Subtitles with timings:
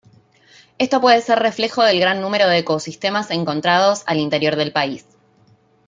[0.79, 5.05] Esto puede ser reflejo del gran número de ecosistemas encontrados al interior del país.